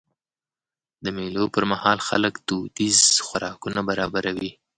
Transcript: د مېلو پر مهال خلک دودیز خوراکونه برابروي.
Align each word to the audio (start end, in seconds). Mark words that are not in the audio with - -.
د 1.03 1.05
مېلو 1.17 1.43
پر 1.53 1.63
مهال 1.71 1.97
خلک 2.07 2.33
دودیز 2.47 2.99
خوراکونه 3.25 3.79
برابروي. 3.89 4.51